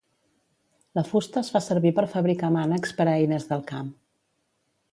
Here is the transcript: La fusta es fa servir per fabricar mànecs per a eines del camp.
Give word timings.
La 0.99 1.03
fusta 1.09 1.41
es 1.43 1.51
fa 1.57 1.61
servir 1.65 1.91
per 1.99 2.07
fabricar 2.13 2.51
mànecs 2.57 2.97
per 3.01 3.07
a 3.11 3.13
eines 3.21 3.49
del 3.53 3.65
camp. 3.73 3.93